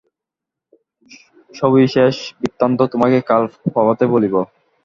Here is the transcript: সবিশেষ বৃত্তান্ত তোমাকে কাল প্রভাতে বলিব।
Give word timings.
সবিশেষ 1.51 2.15
বৃত্তান্ত 2.39 2.79
তোমাকে 2.93 3.17
কাল 3.29 3.43
প্রভাতে 3.65 4.05
বলিব। 4.13 4.35